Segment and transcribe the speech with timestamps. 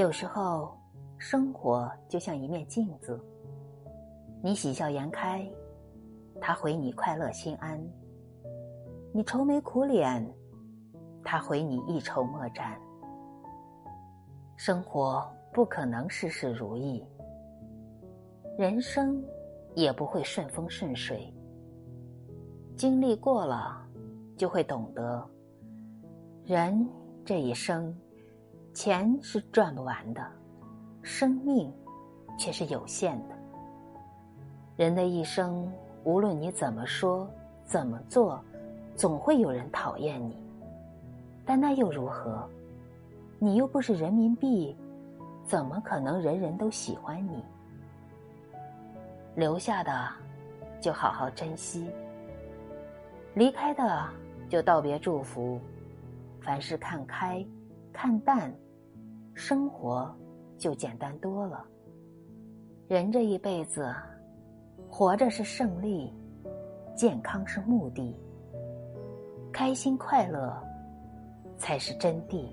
[0.00, 0.78] 有时候，
[1.16, 3.20] 生活就像一面镜子，
[4.40, 5.44] 你喜笑颜开，
[6.40, 7.76] 他回你快乐心安；
[9.12, 10.24] 你愁眉苦脸，
[11.24, 12.80] 他回你一筹莫展。
[14.54, 17.04] 生活不可能事事如意，
[18.56, 19.20] 人生
[19.74, 21.34] 也不会顺风顺水。
[22.76, 23.84] 经历过了，
[24.36, 25.28] 就会懂得，
[26.44, 26.88] 人
[27.24, 27.92] 这一生。
[28.78, 30.24] 钱是赚不完的，
[31.02, 31.68] 生命
[32.38, 33.34] 却是有限的。
[34.76, 35.68] 人的一生，
[36.04, 37.28] 无论你怎么说、
[37.64, 38.40] 怎么做，
[38.94, 40.40] 总会有人讨厌你。
[41.44, 42.48] 但那又如何？
[43.40, 44.76] 你又不是人民币，
[45.42, 47.42] 怎么可能人人都喜欢你？
[49.34, 50.08] 留下的，
[50.80, 51.90] 就好好珍惜；
[53.34, 54.08] 离开的，
[54.48, 55.60] 就道别祝福。
[56.40, 57.44] 凡事看开，
[57.92, 58.54] 看淡。
[59.38, 60.12] 生活
[60.58, 61.64] 就简单多了。
[62.88, 63.94] 人这一辈子，
[64.90, 66.12] 活着是胜利，
[66.96, 68.20] 健康是目的，
[69.52, 70.52] 开心快乐
[71.56, 72.48] 才是真谛。